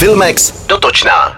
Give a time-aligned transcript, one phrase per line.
[0.00, 1.34] Filmex dotočná.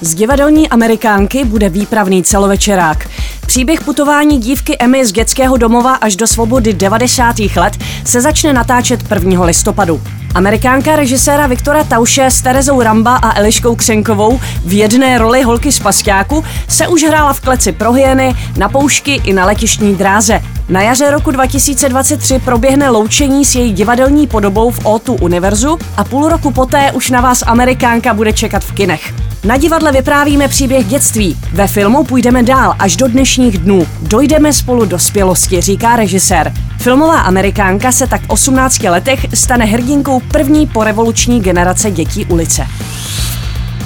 [0.00, 3.08] Z divadelní amerikánky bude výpravný celovečerák.
[3.46, 7.36] Příběh putování dívky Emmy z dětského domova až do svobody 90.
[7.56, 7.72] let
[8.04, 9.44] se začne natáčet 1.
[9.44, 10.02] listopadu.
[10.34, 15.78] Amerikánka režiséra Viktora Tauše s Terezou Ramba a Eliškou Křenkovou v jedné roli holky z
[15.78, 20.40] Pasťáku se už hrála v kleci pro hyeny, na poušky i na letištní dráze.
[20.68, 26.28] Na jaře roku 2023 proběhne loučení s její divadelní podobou v O2 Univerzu a půl
[26.28, 29.14] roku poté už na vás Amerikánka bude čekat v kinech.
[29.44, 31.38] Na divadle vyprávíme příběh dětství.
[31.52, 33.86] Ve filmu půjdeme dál až do dnešních dnů.
[34.02, 36.52] Dojdeme spolu do spělosti, říká režisér.
[36.80, 42.66] Filmová amerikánka se tak v 18 letech stane hrdinkou první porevoluční generace dětí ulice.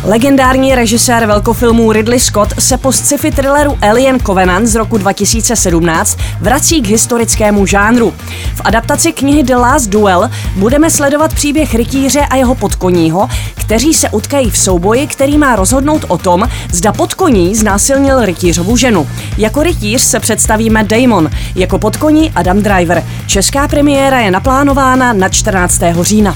[0.06, 6.82] Legendární režisér velkofilmů Ridley Scott se po sci-fi thrilleru Alien Covenant z roku 2017 vrací
[6.82, 8.14] k historickému žánru.
[8.54, 14.10] V adaptaci knihy The Last Duel budeme sledovat příběh rytíře a jeho podkoního, kteří se
[14.10, 19.08] utkají v souboji, který má rozhodnout o tom, zda podkoní znásilnil rytířovu ženu.
[19.38, 23.04] Jako rytíř se představíme Damon, jako podkoní Adam Driver.
[23.26, 25.80] Česká premiéra je naplánována na 14.
[26.00, 26.34] října.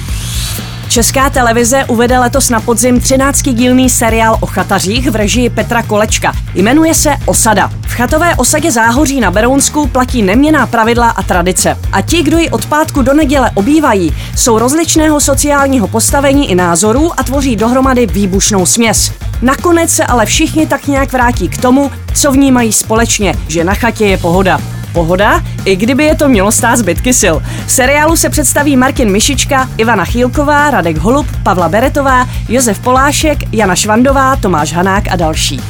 [0.99, 6.33] Česká televize uvede letos na podzim 13-dílný seriál o chatařích v režii Petra Kolečka.
[6.55, 7.71] Jmenuje se Osada.
[7.83, 11.79] V chatové osadě Záhoří na Berounsku platí neměná pravidla a tradice.
[11.93, 17.21] A ti, kdo ji od pátku do neděle obývají, jsou rozličného sociálního postavení i názorů
[17.21, 19.13] a tvoří dohromady výbušnou směs.
[19.43, 24.07] Nakonec se ale všichni tak nějak vrátí k tomu, co vnímají společně, že na chatě
[24.07, 24.61] je pohoda.
[24.99, 27.37] Pohoda, i kdyby je to mělo stát zbytky sil.
[27.67, 33.75] V seriálu se představí Martin Mišička, Ivana Chýlková, Radek Holub, Pavla Beretová, Josef Polášek, Jana
[33.75, 35.61] Švandová, Tomáš Hanák a další.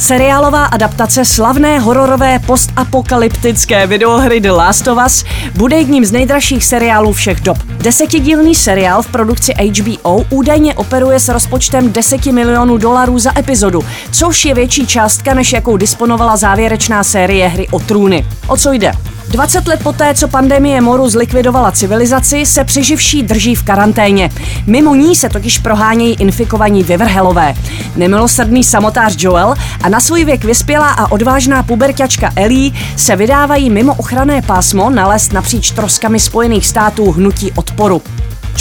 [0.00, 7.12] Seriálová adaptace slavné hororové postapokalyptické videohry The Last of Us bude jedním z nejdražších seriálů
[7.12, 7.58] všech dob.
[7.62, 14.44] Desetidílný seriál v produkci HBO údajně operuje s rozpočtem 10 milionů dolarů za epizodu, což
[14.44, 18.26] je větší částka, než jakou disponovala závěrečná série hry o trůny.
[18.46, 18.92] O co jde?
[19.30, 24.30] 20 let poté, co pandemie moru zlikvidovala civilizaci, se přeživší drží v karanténě.
[24.66, 27.54] Mimo ní se totiž prohánějí infikovaní vyvrhelové.
[27.96, 33.94] Nemilosrdný samotář Joel a na svůj věk vyspělá a odvážná puberťačka Ellie se vydávají mimo
[33.94, 38.02] ochranné pásmo nalézt napříč troskami Spojených států hnutí odporu.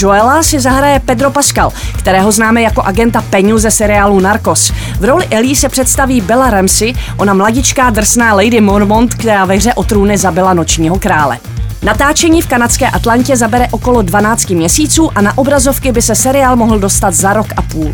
[0.02, 4.72] Joela si zahraje Pedro Pascal, kterého známe jako agenta Peňu ze seriálu Narcos.
[5.00, 9.74] V roli Ellie se představí Bella Ramsey, ona mladičká drsná Lady Mormont, která ve hře
[9.74, 11.38] o trůny zabila nočního krále.
[11.84, 16.80] Natáčení v kanadské Atlantě zabere okolo 12 měsíců a na obrazovky by se seriál mohl
[16.80, 17.94] dostat za rok a půl.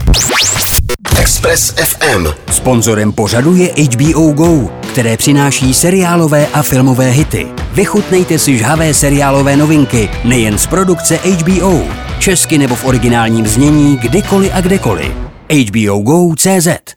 [1.20, 2.28] Express FM.
[2.52, 7.65] Sponzorem pořadu je HBO Go, které přináší seriálové a filmové hity.
[7.76, 11.84] Vychutnejte si žhavé seriálové novinky nejen z produkce HBO,
[12.20, 15.12] česky nebo v originálním znění kdykoliv a kdekoliv.
[15.50, 16.96] HBO Go.cz